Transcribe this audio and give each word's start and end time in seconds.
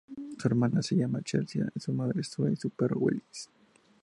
Su 0.39 0.47
hermana 0.47 0.81
se 0.81 0.95
llama 0.95 1.21
Chelsea, 1.21 1.63
su 1.75 1.93
madre 1.93 2.23
Sue 2.23 2.53
y 2.53 2.55
su 2.55 2.71
perro 2.71 2.97
Willis. 2.97 3.51